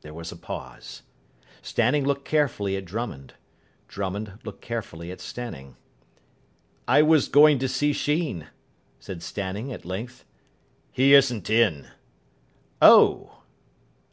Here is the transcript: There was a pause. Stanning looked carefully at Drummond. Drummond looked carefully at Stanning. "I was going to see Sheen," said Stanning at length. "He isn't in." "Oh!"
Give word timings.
There 0.00 0.12
was 0.14 0.32
a 0.32 0.36
pause. 0.36 1.02
Stanning 1.62 2.04
looked 2.04 2.24
carefully 2.24 2.76
at 2.76 2.84
Drummond. 2.84 3.34
Drummond 3.86 4.40
looked 4.42 4.60
carefully 4.60 5.12
at 5.12 5.20
Stanning. 5.20 5.76
"I 6.88 7.02
was 7.02 7.28
going 7.28 7.60
to 7.60 7.68
see 7.68 7.92
Sheen," 7.92 8.48
said 8.98 9.22
Stanning 9.22 9.72
at 9.72 9.84
length. 9.84 10.24
"He 10.90 11.14
isn't 11.14 11.48
in." 11.48 11.86
"Oh!" 12.82 13.44